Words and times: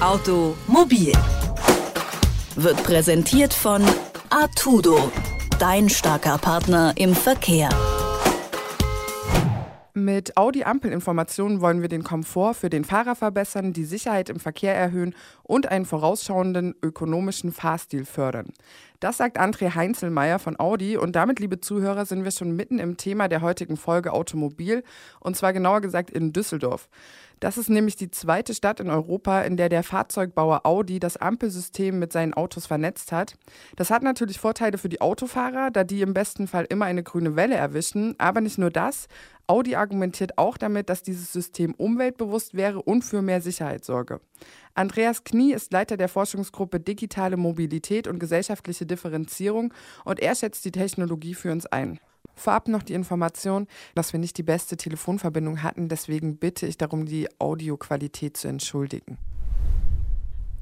Automobil 0.00 1.12
wird 2.54 2.80
präsentiert 2.84 3.52
von 3.52 3.82
Artudo, 4.30 5.10
dein 5.58 5.88
starker 5.88 6.38
Partner 6.38 6.92
im 6.96 7.16
Verkehr. 7.16 7.68
Mit 9.94 10.36
Audi-Ampelinformationen 10.36 11.60
wollen 11.60 11.82
wir 11.82 11.88
den 11.88 12.04
Komfort 12.04 12.54
für 12.54 12.70
den 12.70 12.84
Fahrer 12.84 13.16
verbessern, 13.16 13.72
die 13.72 13.84
Sicherheit 13.84 14.30
im 14.30 14.38
Verkehr 14.38 14.72
erhöhen 14.72 15.16
und 15.42 15.66
einen 15.68 15.84
vorausschauenden 15.84 16.76
ökonomischen 16.80 17.50
Fahrstil 17.50 18.04
fördern. 18.04 18.52
Das 19.00 19.16
sagt 19.16 19.38
André 19.38 19.76
Heinzelmeier 19.76 20.40
von 20.40 20.58
Audi 20.58 20.96
und 20.96 21.14
damit, 21.14 21.38
liebe 21.38 21.60
Zuhörer, 21.60 22.04
sind 22.04 22.24
wir 22.24 22.32
schon 22.32 22.56
mitten 22.56 22.80
im 22.80 22.96
Thema 22.96 23.28
der 23.28 23.42
heutigen 23.42 23.76
Folge 23.76 24.12
Automobil 24.12 24.82
und 25.20 25.36
zwar 25.36 25.52
genauer 25.52 25.80
gesagt 25.80 26.10
in 26.10 26.32
Düsseldorf. 26.32 26.88
Das 27.38 27.56
ist 27.56 27.70
nämlich 27.70 27.94
die 27.94 28.10
zweite 28.10 28.54
Stadt 28.54 28.80
in 28.80 28.90
Europa, 28.90 29.42
in 29.42 29.56
der 29.56 29.68
der 29.68 29.84
Fahrzeugbauer 29.84 30.66
Audi 30.66 30.98
das 30.98 31.16
Ampelsystem 31.16 32.00
mit 32.00 32.12
seinen 32.12 32.34
Autos 32.34 32.66
vernetzt 32.66 33.12
hat. 33.12 33.36
Das 33.76 33.90
hat 33.90 34.02
natürlich 34.02 34.40
Vorteile 34.40 34.78
für 34.78 34.88
die 34.88 35.00
Autofahrer, 35.00 35.70
da 35.70 35.84
die 35.84 36.02
im 36.02 36.12
besten 36.12 36.48
Fall 36.48 36.66
immer 36.68 36.86
eine 36.86 37.04
grüne 37.04 37.36
Welle 37.36 37.54
erwischen. 37.54 38.16
Aber 38.18 38.40
nicht 38.40 38.58
nur 38.58 38.70
das. 38.70 39.06
Audi 39.46 39.76
argumentiert 39.76 40.36
auch 40.36 40.58
damit, 40.58 40.90
dass 40.90 41.04
dieses 41.04 41.32
System 41.32 41.74
umweltbewusst 41.74 42.54
wäre 42.54 42.82
und 42.82 43.04
für 43.04 43.22
mehr 43.22 43.40
Sicherheit 43.40 43.84
sorge. 43.84 44.20
Andreas 44.74 45.24
Knie 45.24 45.52
ist 45.52 45.72
Leiter 45.72 45.96
der 45.96 46.08
Forschungsgruppe 46.08 46.80
Digitale 46.80 47.36
Mobilität 47.36 48.06
und 48.06 48.18
gesellschaftliche 48.18 48.86
Differenzierung 48.86 49.72
und 50.04 50.20
er 50.20 50.34
schätzt 50.34 50.64
die 50.64 50.72
Technologie 50.72 51.34
für 51.34 51.52
uns 51.52 51.66
ein. 51.66 51.98
Vorab 52.34 52.68
noch 52.68 52.82
die 52.82 52.94
Information, 52.94 53.66
dass 53.94 54.12
wir 54.12 54.20
nicht 54.20 54.38
die 54.38 54.44
beste 54.44 54.76
Telefonverbindung 54.76 55.62
hatten, 55.62 55.88
deswegen 55.88 56.38
bitte 56.38 56.66
ich 56.66 56.78
darum, 56.78 57.04
die 57.04 57.28
Audioqualität 57.40 58.36
zu 58.36 58.48
entschuldigen. 58.48 59.18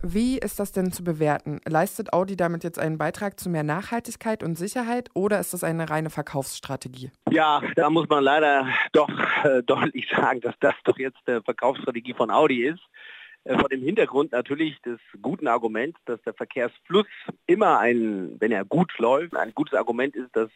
Wie 0.03 0.39
ist 0.39 0.61
das 0.61 0.73
denn 0.73 0.93
zu 0.93 1.03
bewerten? 1.03 1.61
Leistet 1.67 2.13
Audi 2.13 2.37
damit 2.37 2.65
jetzt 2.65 2.79
einen 2.79 2.99
Beitrag 2.99 3.41
zu 3.41 3.49
mehr 3.49 3.63
Nachhaltigkeit 3.63 4.43
und 4.43 4.57
Sicherheit 4.57 5.09
oder 5.15 5.41
ist 5.41 5.55
das 5.55 5.65
eine 5.65 5.89
reine 5.89 6.11
Verkaufsstrategie? 6.11 7.11
Ja, 7.31 7.63
da 7.77 7.91
muss 7.91 8.09
man 8.09 8.23
leider 8.23 8.69
doch 8.93 9.09
äh, 9.45 9.63
deutlich 9.63 10.07
sagen, 10.17 10.41
dass 10.43 10.55
das 10.61 10.75
doch 10.85 10.99
jetzt 10.99 11.19
eine 11.27 11.43
Verkaufsstrategie 11.43 12.15
von 12.15 12.31
Audi 12.31 12.67
ist. 12.67 12.83
Äh, 13.47 13.59
vor 13.59 13.69
dem 13.69 13.83
Hintergrund 13.83 14.33
natürlich 14.33 14.81
des 14.83 14.99
guten 15.23 15.47
Arguments, 15.47 15.99
dass 16.05 16.21
der 16.23 16.35
Verkehrsfluss 16.35 17.07
immer 17.47 17.79
ein, 17.79 18.37
wenn 18.41 18.53
er 18.53 18.65
gut 18.65 18.99
läuft, 18.99 19.37
ein 19.37 19.53
gutes 19.55 19.79
Argument 19.79 20.17
ist, 20.17 20.35
dass 20.35 20.51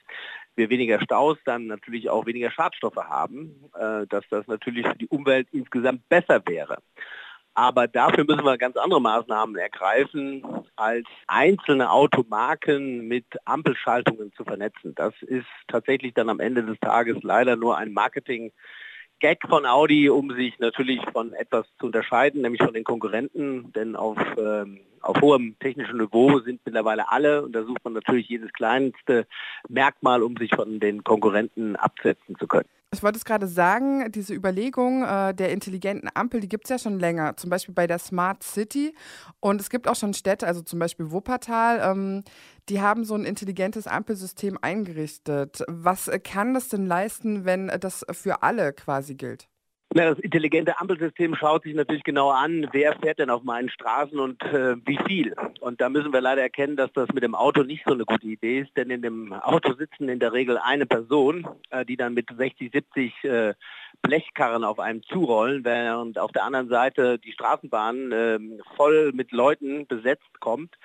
wir 0.57 0.71
weniger 0.71 1.01
Staus, 1.01 1.39
dann 1.45 1.67
natürlich 1.67 2.11
auch 2.11 2.27
weniger 2.27 2.51
Schadstoffe 2.51 2.97
haben, 2.97 3.71
äh, 3.75 4.07
dass 4.09 4.25
das 4.31 4.47
natürlich 4.49 4.87
für 4.87 4.99
die 4.99 5.09
Umwelt 5.09 5.49
insgesamt 5.53 6.09
besser 6.09 6.43
wäre. 6.47 6.79
Aber 7.55 7.89
dafür 7.89 8.25
müssen 8.25 8.45
wir 8.45 8.59
ganz 8.59 8.77
andere 8.77 9.01
Maßnahmen 9.01 9.57
ergreifen, 9.57 10.45
als 10.77 11.07
einzelne 11.27 11.91
Automarken 11.91 13.07
mit 13.07 13.27
Ampelschaltungen 13.45 14.33
zu 14.35 14.45
vernetzen. 14.45 14.95
Das 14.95 15.15
ist 15.23 15.47
tatsächlich 15.69 16.15
dann 16.15 16.29
am 16.29 16.41
Ende 16.41 16.63
des 16.63 16.79
Tages 16.81 17.19
leider 17.23 17.57
nur 17.57 17.77
ein 17.77 17.93
Marketing 17.93 18.53
Gag 19.21 19.47
von 19.47 19.67
Audi, 19.67 20.09
um 20.09 20.35
sich 20.35 20.59
natürlich 20.59 21.01
von 21.13 21.35
etwas 21.35 21.67
zu 21.79 21.87
unterscheiden, 21.87 22.41
nämlich 22.41 22.63
von 22.63 22.73
den 22.73 22.85
Konkurrenten, 22.85 23.71
denn 23.75 23.95
auf, 23.95 24.19
ähm, 24.39 24.81
auf 25.03 25.21
hohem 25.21 25.57
technischen 25.61 25.99
Niveau 25.99 26.41
sind 26.41 26.61
mittlerweile 26.65 27.11
alle 27.11 27.43
und 27.43 27.53
da 27.53 27.63
sucht 27.63 27.85
man 27.85 27.93
natürlich 27.93 28.29
jedes 28.29 28.53
kleinste 28.53 29.27
Merkmal, 29.69 30.23
um 30.23 30.37
sich 30.39 30.55
von 30.55 30.81
den 30.81 31.05
Konkurrenten 31.05 31.77
absetzen 31.77 32.37
zu 32.39 32.47
können. 32.47 32.69
Ich 32.93 33.05
wollte 33.05 33.19
es 33.19 33.25
gerade 33.25 33.47
sagen, 33.47 34.11
diese 34.11 34.35
Überlegung 34.35 35.05
äh, 35.05 35.33
der 35.33 35.53
intelligenten 35.53 36.09
Ampel, 36.13 36.41
die 36.41 36.49
gibt 36.49 36.65
es 36.65 36.71
ja 36.71 36.79
schon 36.79 36.99
länger, 36.99 37.37
zum 37.37 37.49
Beispiel 37.49 37.73
bei 37.73 37.87
der 37.87 38.01
Smart 38.01 38.43
City. 38.43 38.97
Und 39.39 39.61
es 39.61 39.71
gibt 39.71 39.87
auch 39.87 39.95
schon 39.95 40.13
Städte, 40.13 40.45
also 40.47 40.61
zum 40.63 40.81
Beispiel 40.81 41.13
Wuppertal, 41.13 41.81
ähm, 41.85 42.25
die 42.69 42.81
haben 42.81 43.05
so 43.05 43.15
ein 43.15 43.25
intelligentes 43.25 43.87
Ampelsystem 43.87 44.59
eingerichtet. 44.61 45.63
Was 45.69 46.11
kann 46.25 46.53
das 46.53 46.69
denn 46.69 46.85
leisten, 46.87 47.45
wenn 47.45 47.69
das 47.69 48.05
für 48.11 48.43
alle 48.43 48.73
quasi 48.73 49.15
gilt? 49.15 49.50
Na, 49.93 50.05
das 50.11 50.21
intelligente 50.21 50.79
Ampelsystem 50.79 51.35
schaut 51.35 51.65
sich 51.65 51.75
natürlich 51.75 52.05
genau 52.05 52.31
an, 52.31 52.69
wer 52.71 52.95
fährt 52.95 53.19
denn 53.19 53.29
auf 53.29 53.43
meinen 53.43 53.69
Straßen 53.69 54.21
und 54.21 54.41
äh, 54.45 54.77
wie 54.87 55.01
viel. 55.05 55.35
Und 55.59 55.81
da 55.81 55.89
müssen 55.89 56.13
wir 56.13 56.21
leider 56.21 56.43
erkennen, 56.43 56.77
dass 56.77 56.93
das 56.93 57.09
mit 57.13 57.25
dem 57.25 57.35
Auto 57.35 57.65
nicht 57.65 57.83
so 57.85 57.95
eine 57.95 58.05
gute 58.05 58.29
Idee 58.29 58.61
ist, 58.61 58.77
denn 58.77 58.91
in 58.91 59.03
dem 59.03 59.33
Auto 59.33 59.75
sitzen 59.75 60.09
in 60.09 60.21
der 60.21 60.33
Regel 60.33 60.59
eine 60.59 60.87
Person, 60.87 61.45
äh, 61.71 61.85
die 61.85 61.97
dann 61.97 62.15
mit 62.15 62.29
60, 62.31 62.71
70 62.71 63.25
äh, 63.25 63.55
Blechkarren 64.03 64.65
auf 64.65 64.79
einem 64.79 65.03
zurollen, 65.03 65.65
während 65.65 66.19
auf 66.19 66.33
der 66.33 66.45
anderen 66.45 66.69
Seite 66.69 67.19
die 67.19 67.33
Straßenbahn 67.33 68.13
ähm, 68.13 68.61
voll 68.77 69.13
mit 69.13 69.33
Leuten 69.33 69.87
besetzt 69.87 70.41
kommt 70.41 70.77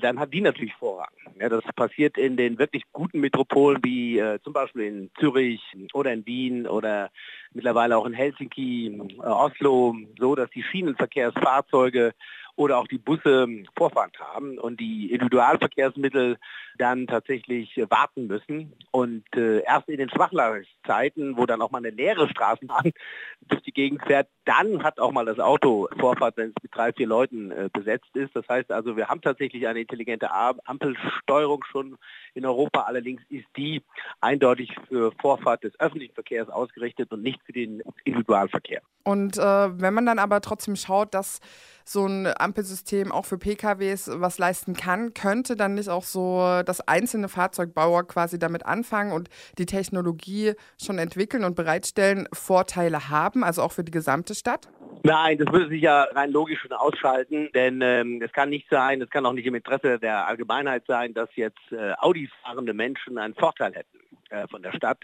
dann 0.00 0.20
hat 0.20 0.32
die 0.32 0.40
natürlich 0.40 0.74
Vorrang. 0.74 1.10
Ja, 1.40 1.48
das 1.48 1.64
passiert 1.74 2.16
in 2.16 2.36
den 2.36 2.58
wirklich 2.58 2.84
guten 2.92 3.20
Metropolen 3.20 3.80
wie 3.82 4.18
äh, 4.18 4.40
zum 4.42 4.52
Beispiel 4.52 4.82
in 4.82 5.10
Zürich 5.18 5.60
oder 5.92 6.12
in 6.12 6.24
Wien 6.24 6.66
oder 6.66 7.10
mittlerweile 7.52 7.96
auch 7.96 8.06
in 8.06 8.12
Helsinki, 8.12 8.86
äh, 9.18 9.26
Oslo, 9.26 9.96
so 10.18 10.34
dass 10.34 10.50
die 10.50 10.62
Schienenverkehrsfahrzeuge 10.62 12.12
oder 12.58 12.78
auch 12.78 12.88
die 12.88 12.98
Busse 12.98 13.46
Vorfahrt 13.76 14.18
haben 14.18 14.58
und 14.58 14.80
die 14.80 15.12
Individualverkehrsmittel 15.12 16.38
dann 16.76 17.06
tatsächlich 17.06 17.76
äh, 17.78 17.88
warten 17.88 18.26
müssen. 18.26 18.72
Und 18.90 19.24
äh, 19.36 19.60
erst 19.60 19.88
in 19.88 19.98
den 19.98 20.10
Schwachlagszeiten, 20.10 21.36
wo 21.36 21.46
dann 21.46 21.62
auch 21.62 21.70
mal 21.70 21.78
eine 21.78 21.90
leere 21.90 22.28
Straßenbahn 22.28 22.90
durch 23.48 23.62
die 23.62 23.72
Gegend 23.72 24.02
fährt, 24.04 24.28
dann 24.44 24.82
hat 24.82 24.98
auch 24.98 25.12
mal 25.12 25.24
das 25.24 25.38
Auto 25.38 25.88
Vorfahrt, 26.00 26.36
wenn 26.36 26.48
es 26.48 26.62
mit 26.62 26.74
drei, 26.74 26.92
vier 26.92 27.06
Leuten 27.06 27.52
äh, 27.52 27.70
besetzt 27.72 28.10
ist. 28.14 28.34
Das 28.34 28.48
heißt 28.48 28.72
also, 28.72 28.96
wir 28.96 29.08
haben 29.08 29.20
tatsächlich 29.20 29.68
eine 29.68 29.80
intelligente 29.80 30.28
Ampelsteuerung 30.32 31.64
schon 31.70 31.96
in 32.34 32.44
Europa. 32.44 32.80
Allerdings 32.80 33.22
ist 33.28 33.46
die 33.56 33.84
eindeutig 34.20 34.74
für 34.88 35.12
Vorfahrt 35.20 35.62
des 35.62 35.78
öffentlichen 35.78 36.14
Verkehrs 36.14 36.48
ausgerichtet 36.48 37.12
und 37.12 37.22
nicht 37.22 37.40
für 37.44 37.52
den 37.52 37.82
Individualverkehr. 38.04 38.82
Und 39.04 39.38
äh, 39.38 39.42
wenn 39.80 39.94
man 39.94 40.06
dann 40.06 40.18
aber 40.18 40.40
trotzdem 40.40 40.76
schaut, 40.76 41.14
dass 41.14 41.40
so 41.84 42.06
ein 42.06 42.26
Ampelsystem 42.48 43.12
auch 43.12 43.26
für 43.26 43.36
PKWs 43.36 44.10
was 44.14 44.38
leisten 44.38 44.72
kann, 44.72 45.12
könnte 45.12 45.54
dann 45.54 45.74
nicht 45.74 45.90
auch 45.90 46.02
so 46.02 46.62
das 46.64 46.80
einzelne 46.80 47.28
Fahrzeugbauer 47.28 48.06
quasi 48.08 48.38
damit 48.38 48.64
anfangen 48.64 49.12
und 49.12 49.28
die 49.58 49.66
Technologie 49.66 50.54
schon 50.82 50.98
entwickeln 50.98 51.44
und 51.44 51.56
bereitstellen, 51.56 52.26
Vorteile 52.32 53.10
haben, 53.10 53.44
also 53.44 53.62
auch 53.62 53.72
für 53.72 53.84
die 53.84 53.90
gesamte 53.90 54.34
Stadt? 54.34 54.68
Nein, 55.02 55.36
das 55.36 55.52
würde 55.52 55.68
sich 55.68 55.82
ja 55.82 56.04
rein 56.04 56.30
logisch 56.30 56.60
schon 56.60 56.72
ausschalten, 56.72 57.50
denn 57.54 57.82
ähm, 57.82 58.22
es 58.22 58.32
kann 58.32 58.48
nicht 58.48 58.66
sein, 58.70 59.02
es 59.02 59.10
kann 59.10 59.26
auch 59.26 59.34
nicht 59.34 59.46
im 59.46 59.54
Interesse 59.54 59.98
der 59.98 60.26
Allgemeinheit 60.26 60.84
sein, 60.86 61.12
dass 61.12 61.28
jetzt 61.36 61.70
äh, 61.70 61.92
Audis 61.98 62.30
fahrende 62.42 62.72
Menschen 62.72 63.18
einen 63.18 63.34
Vorteil 63.34 63.74
hätten 63.74 63.98
äh, 64.30 64.48
von 64.48 64.62
der 64.62 64.72
Stadt 64.72 64.98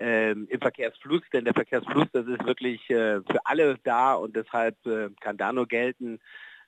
ähm, 0.00 0.48
im 0.50 0.60
Verkehrsfluss, 0.60 1.22
denn 1.32 1.44
der 1.44 1.54
Verkehrsfluss, 1.54 2.08
das 2.12 2.26
ist 2.26 2.44
wirklich 2.44 2.80
äh, 2.90 3.20
für 3.20 3.44
alle 3.44 3.78
da 3.84 4.14
und 4.14 4.34
deshalb 4.34 4.74
äh, 4.84 5.10
kann 5.20 5.36
da 5.36 5.52
nur 5.52 5.68
gelten, 5.68 6.18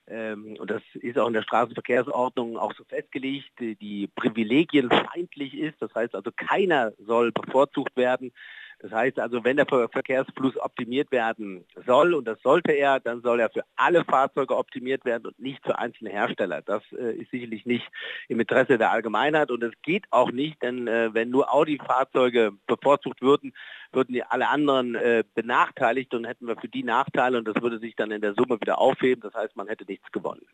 und 0.07 0.71
das 0.71 0.83
ist 0.95 1.19
auch 1.19 1.29
in 1.29 1.33
der 1.33 1.43
Straßenverkehrsordnung 1.43 2.59
auch 2.59 2.75
so 2.75 2.85
festgelegt, 2.85 3.51
die, 3.59 3.75
die 3.77 4.07
privilegienfeindlich 4.15 5.55
ist. 5.55 5.81
Das 5.81 5.95
heißt 5.95 6.15
also, 6.15 6.31
keiner 6.37 6.93
soll 6.99 7.33
bevorzugt 7.33 7.97
werden. 7.97 8.33
Das 8.85 8.93
heißt 8.93 9.19
also, 9.19 9.43
wenn 9.45 9.57
der 9.57 9.65
Verkehrsfluss 9.65 10.59
optimiert 10.59 11.11
werden 11.11 11.65
soll, 11.87 12.13
und 12.13 12.27
das 12.27 12.39
sollte 12.43 12.73
er, 12.73 13.01
dann 13.01 13.23
soll 13.23 13.41
er 13.41 13.49
für 13.49 13.65
alle 13.77 14.05
Fahrzeuge 14.05 14.55
optimiert 14.55 15.07
werden 15.07 15.27
und 15.27 15.41
nicht 15.41 15.65
für 15.65 15.79
einzelne 15.79 16.11
Hersteller. 16.11 16.61
Das 16.61 16.83
äh, 16.93 17.15
ist 17.15 17.31
sicherlich 17.31 17.65
nicht 17.65 17.89
im 18.29 18.41
Interesse 18.41 18.77
der 18.77 18.91
Allgemeinheit 18.91 19.51
und 19.51 19.63
es 19.63 19.73
geht 19.81 20.05
auch 20.11 20.31
nicht, 20.31 20.63
denn 20.63 20.87
äh, 20.87 21.15
wenn 21.15 21.31
nur 21.31 21.55
Audi-Fahrzeuge 21.55 22.53
bevorzugt 22.67 23.23
würden, 23.23 23.55
würden 23.91 24.13
die 24.13 24.23
alle 24.23 24.51
anderen 24.51 24.97
äh, 24.97 25.25
benachteiligt 25.35 26.13
und 26.13 26.27
hätten 26.27 26.47
wir 26.47 26.57
für 26.57 26.69
die 26.69 26.85
Nachteile 26.85 27.39
und 27.39 27.49
das 27.49 27.63
würde 27.63 27.79
sich 27.79 27.97
dann 27.97 28.11
in 28.11 28.21
der 28.21 28.35
Summe 28.35 28.61
wieder 28.61 28.79
aufheben. 28.79 29.23
Das 29.23 29.33
heißt, 29.33 29.57
man 29.57 29.67
hätte 29.67 29.87
nichts 29.87 30.13
gewonnen. 30.13 30.45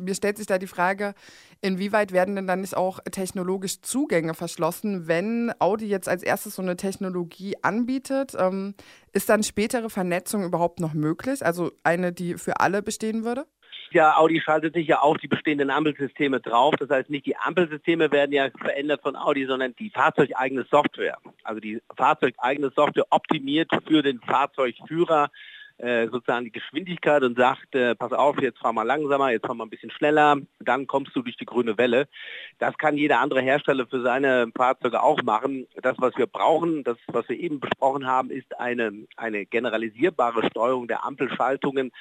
Mir 0.00 0.14
stellt 0.14 0.38
sich 0.38 0.46
da 0.46 0.58
die 0.58 0.66
Frage, 0.66 1.14
inwieweit 1.60 2.12
werden 2.12 2.36
denn 2.36 2.46
dann 2.46 2.62
nicht 2.62 2.76
auch 2.76 3.00
technologisch 3.10 3.80
Zugänge 3.82 4.34
verschlossen, 4.34 5.06
wenn 5.06 5.52
Audi 5.58 5.86
jetzt 5.86 6.08
als 6.08 6.22
erstes 6.22 6.56
so 6.56 6.62
eine 6.62 6.76
Technologie 6.76 7.56
anbietet? 7.62 8.34
Ähm, 8.38 8.74
ist 9.12 9.28
dann 9.28 9.42
spätere 9.42 9.90
Vernetzung 9.90 10.44
überhaupt 10.44 10.80
noch 10.80 10.94
möglich? 10.94 11.44
Also 11.44 11.72
eine, 11.82 12.12
die 12.12 12.34
für 12.34 12.60
alle 12.60 12.82
bestehen 12.82 13.24
würde? 13.24 13.46
ja, 13.92 14.16
Audi 14.16 14.40
schaltet 14.40 14.74
sich 14.74 14.86
ja 14.86 15.02
auch 15.02 15.16
die 15.16 15.28
bestehenden 15.28 15.70
Ampelsysteme 15.70 16.40
drauf. 16.40 16.74
Das 16.78 16.90
heißt, 16.90 17.10
nicht 17.10 17.26
die 17.26 17.36
Ampelsysteme 17.36 18.10
werden 18.12 18.32
ja 18.32 18.50
verändert 18.50 19.02
von 19.02 19.16
Audi, 19.16 19.46
sondern 19.46 19.74
die 19.76 19.90
fahrzeugeigene 19.90 20.64
Software. 20.70 21.18
Also 21.42 21.60
die 21.60 21.82
fahrzeugeigene 21.96 22.70
Software 22.74 23.06
optimiert 23.10 23.70
für 23.86 24.02
den 24.02 24.20
Fahrzeugführer 24.20 25.30
sozusagen 26.10 26.44
die 26.44 26.52
Geschwindigkeit 26.52 27.22
und 27.22 27.38
sagt, 27.38 27.74
äh, 27.74 27.94
pass 27.94 28.12
auf, 28.12 28.40
jetzt 28.40 28.58
fahr 28.58 28.72
mal 28.72 28.82
langsamer, 28.82 29.30
jetzt 29.30 29.46
fahr 29.46 29.54
mal 29.54 29.64
ein 29.64 29.70
bisschen 29.70 29.90
schneller, 29.90 30.36
dann 30.58 30.86
kommst 30.86 31.14
du 31.16 31.22
durch 31.22 31.36
die 31.36 31.46
grüne 31.46 31.78
Welle. 31.78 32.08
Das 32.58 32.76
kann 32.76 32.96
jeder 32.96 33.20
andere 33.20 33.40
Hersteller 33.40 33.86
für 33.86 34.02
seine 34.02 34.50
Fahrzeuge 34.54 35.02
auch 35.02 35.22
machen. 35.22 35.66
Das, 35.82 35.96
was 35.98 36.16
wir 36.16 36.26
brauchen, 36.26 36.84
das, 36.84 36.98
was 37.06 37.28
wir 37.28 37.38
eben 37.38 37.60
besprochen 37.60 38.06
haben, 38.06 38.30
ist 38.30 38.58
eine, 38.58 38.92
eine 39.16 39.46
generalisierbare 39.46 40.46
Steuerung 40.46 40.86
der 40.86 41.04
Ampelschaltungen 41.04 41.92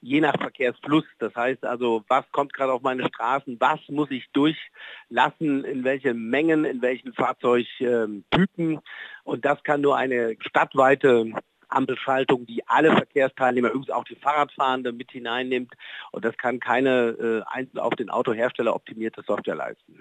je 0.00 0.20
nach 0.20 0.36
Verkehrsfluss. 0.38 1.04
Das 1.18 1.34
heißt 1.34 1.64
also, 1.64 2.04
was 2.08 2.24
kommt 2.32 2.52
gerade 2.52 2.72
auf 2.72 2.82
meine 2.82 3.06
Straßen, 3.06 3.56
was 3.60 3.80
muss 3.88 4.10
ich 4.10 4.26
durchlassen, 4.32 5.64
in 5.64 5.84
welchen 5.84 6.28
Mengen, 6.30 6.64
in 6.64 6.82
welchen 6.82 7.12
Fahrzeugtypen. 7.12 8.80
Und 9.24 9.44
das 9.44 9.62
kann 9.64 9.80
nur 9.80 9.96
eine 9.96 10.36
stadtweite 10.40 11.32
Ampelschaltung, 11.68 12.46
die 12.46 12.66
alle 12.66 12.92
Verkehrsteilnehmer, 12.92 13.68
übrigens 13.68 13.90
auch 13.90 14.04
die 14.04 14.16
Fahrradfahrende 14.16 14.92
mit 14.92 15.10
hineinnimmt. 15.10 15.72
Und 16.12 16.24
das 16.24 16.36
kann 16.36 16.60
keine 16.60 17.10
äh, 17.10 17.42
einzeln 17.46 17.78
auf 17.78 17.94
den 17.94 18.10
Autohersteller 18.10 18.74
optimierte 18.74 19.22
Software 19.26 19.56
leisten. 19.56 19.98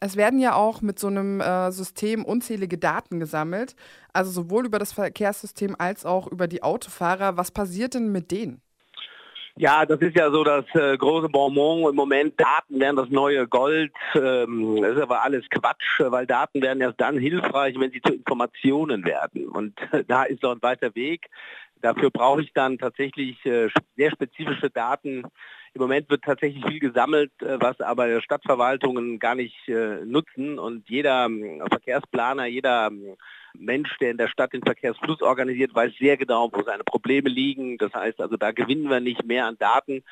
Es 0.00 0.16
werden 0.16 0.38
ja 0.40 0.54
auch 0.54 0.82
mit 0.82 0.98
so 0.98 1.06
einem 1.06 1.40
äh, 1.40 1.70
System 1.72 2.24
unzählige 2.24 2.76
Daten 2.76 3.18
gesammelt, 3.18 3.76
also 4.12 4.30
sowohl 4.30 4.66
über 4.66 4.78
das 4.78 4.92
Verkehrssystem 4.92 5.74
als 5.78 6.04
auch 6.04 6.26
über 6.26 6.48
die 6.48 6.62
Autofahrer. 6.62 7.36
Was 7.36 7.50
passiert 7.50 7.94
denn 7.94 8.12
mit 8.12 8.30
denen? 8.30 8.60
Ja, 9.58 9.86
das 9.86 10.00
ist 10.00 10.14
ja 10.14 10.30
so 10.30 10.44
das 10.44 10.66
äh, 10.74 10.98
große 10.98 11.30
Bonbon 11.30 11.88
im 11.88 11.96
Moment. 11.96 12.38
Daten 12.38 12.78
werden 12.78 12.96
das 12.96 13.08
neue 13.08 13.48
Gold. 13.48 13.92
Ähm, 14.14 14.82
das 14.82 14.96
ist 14.96 15.00
aber 15.00 15.22
alles 15.24 15.48
Quatsch, 15.48 15.98
weil 15.98 16.26
Daten 16.26 16.60
werden 16.60 16.82
erst 16.82 17.00
dann 17.00 17.18
hilfreich, 17.18 17.74
wenn 17.78 17.90
sie 17.90 18.02
zu 18.02 18.12
Informationen 18.12 19.06
werden. 19.06 19.48
Und 19.48 19.80
äh, 19.92 20.04
da 20.08 20.24
ist 20.24 20.42
noch 20.42 20.52
ein 20.52 20.62
weiter 20.62 20.94
Weg. 20.94 21.30
Dafür 21.80 22.10
brauche 22.10 22.42
ich 22.42 22.52
dann 22.52 22.76
tatsächlich 22.76 23.44
äh, 23.46 23.70
sehr 23.96 24.10
spezifische 24.10 24.68
Daten. 24.68 25.22
Im 25.76 25.82
Moment 25.82 26.08
wird 26.08 26.24
tatsächlich 26.24 26.64
viel 26.64 26.80
gesammelt, 26.80 27.30
äh, 27.42 27.58
was 27.60 27.78
aber 27.82 28.22
Stadtverwaltungen 28.22 29.18
gar 29.18 29.34
nicht 29.34 29.68
äh, 29.68 30.06
nutzen. 30.06 30.58
Und 30.58 30.88
jeder 30.88 31.26
ähm, 31.26 31.62
Verkehrsplaner, 31.68 32.46
jeder 32.46 32.86
ähm, 32.86 33.14
Mensch, 33.52 33.94
der 33.98 34.12
in 34.12 34.16
der 34.16 34.28
Stadt 34.28 34.54
den 34.54 34.62
Verkehrsfluss 34.62 35.20
organisiert, 35.20 35.74
weiß 35.74 35.92
sehr 36.00 36.16
genau, 36.16 36.48
wo 36.50 36.62
seine 36.62 36.82
Probleme 36.82 37.28
liegen. 37.28 37.76
Das 37.76 37.92
heißt 37.92 38.22
also, 38.22 38.38
da 38.38 38.52
gewinnen 38.52 38.88
wir 38.88 39.00
nicht 39.00 39.26
mehr 39.26 39.44
an 39.44 39.58
Daten. 39.58 40.02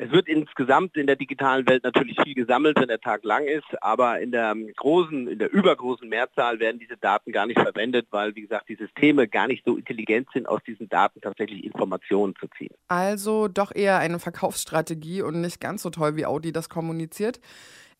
Es 0.00 0.12
wird 0.12 0.28
insgesamt 0.28 0.96
in 0.96 1.08
der 1.08 1.16
digitalen 1.16 1.68
Welt 1.68 1.82
natürlich 1.82 2.16
viel 2.22 2.34
gesammelt, 2.34 2.78
wenn 2.78 2.86
der 2.86 3.00
Tag 3.00 3.24
lang 3.24 3.46
ist, 3.46 3.66
aber 3.80 4.20
in 4.20 4.30
der 4.30 4.54
großen, 4.76 5.26
in 5.26 5.40
der 5.40 5.52
übergroßen 5.52 6.08
Mehrzahl 6.08 6.60
werden 6.60 6.78
diese 6.78 6.96
Daten 6.96 7.32
gar 7.32 7.46
nicht 7.46 7.58
verwendet, 7.58 8.06
weil, 8.10 8.36
wie 8.36 8.42
gesagt, 8.42 8.68
die 8.68 8.76
Systeme 8.76 9.26
gar 9.26 9.48
nicht 9.48 9.64
so 9.64 9.76
intelligent 9.76 10.28
sind, 10.32 10.48
aus 10.48 10.60
diesen 10.64 10.88
Daten 10.88 11.20
tatsächlich 11.20 11.64
Informationen 11.64 12.36
zu 12.38 12.46
ziehen. 12.56 12.72
Also 12.86 13.48
doch 13.48 13.74
eher 13.74 13.98
eine 13.98 14.20
Verkaufsstrategie 14.20 15.22
und 15.22 15.40
nicht 15.40 15.60
ganz 15.60 15.82
so 15.82 15.90
toll, 15.90 16.14
wie 16.14 16.26
Audi 16.26 16.52
das 16.52 16.68
kommuniziert. 16.68 17.40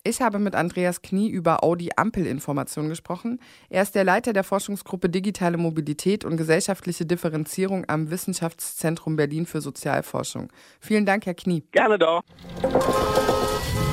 Ich 0.03 0.21
habe 0.21 0.39
mit 0.39 0.55
Andreas 0.55 1.01
Knie 1.01 1.27
über 1.27 1.61
Audi-Ampel-Informationen 1.61 2.87
gesprochen. 2.87 3.41
Er 3.69 3.81
ist 3.81 3.95
der 3.95 4.05
Leiter 4.05 4.31
der 4.31 4.45
Forschungsgruppe 4.45 5.09
Digitale 5.09 5.57
Mobilität 5.57 6.23
und 6.23 6.37
gesellschaftliche 6.37 7.05
Differenzierung 7.05 7.83
am 7.89 8.09
Wissenschaftszentrum 8.09 9.17
Berlin 9.17 9.45
für 9.45 9.59
Sozialforschung. 9.59 10.53
Vielen 10.79 11.05
Dank, 11.05 11.25
Herr 11.25 11.33
Knie. 11.33 11.63
Gerne 11.73 11.99
doch. 11.99 12.21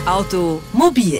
Automobil 0.06 1.18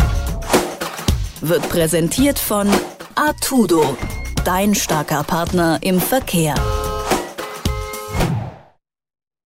wird 1.41 1.69
präsentiert 1.69 2.39
von 2.39 2.69
Artudo, 3.17 3.97
dein 4.45 4.73
starker 4.73 5.25
Partner 5.25 5.81
im 5.83 6.01
Verkehr. 6.01 6.55